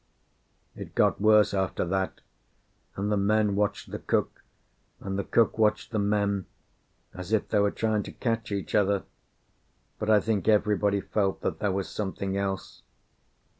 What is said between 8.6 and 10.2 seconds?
other; but I